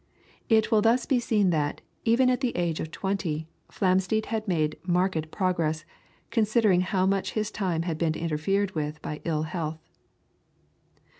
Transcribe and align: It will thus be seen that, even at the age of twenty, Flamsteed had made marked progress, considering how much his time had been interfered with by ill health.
It 0.49 0.71
will 0.71 0.81
thus 0.81 1.05
be 1.05 1.19
seen 1.19 1.51
that, 1.51 1.81
even 2.05 2.27
at 2.31 2.41
the 2.41 2.57
age 2.57 2.79
of 2.79 2.89
twenty, 2.89 3.47
Flamsteed 3.71 4.25
had 4.25 4.47
made 4.47 4.75
marked 4.83 5.29
progress, 5.29 5.85
considering 6.31 6.81
how 6.81 7.05
much 7.05 7.33
his 7.33 7.51
time 7.51 7.83
had 7.83 7.99
been 7.99 8.15
interfered 8.15 8.71
with 8.73 8.99
by 9.03 9.21
ill 9.25 9.43
health. 9.43 9.77